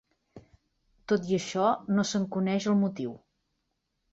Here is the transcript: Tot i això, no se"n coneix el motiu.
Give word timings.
Tot 1.13 1.29
i 1.33 1.37
això, 1.37 1.67
no 1.99 2.07
se"n 2.13 2.25
coneix 2.37 2.69
el 2.73 2.81
motiu. 2.81 3.17